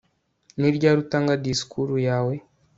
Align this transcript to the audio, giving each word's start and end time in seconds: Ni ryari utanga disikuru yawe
Ni 0.59 0.69
ryari 0.75 0.97
utanga 1.05 1.39
disikuru 1.43 1.95
yawe 2.07 2.33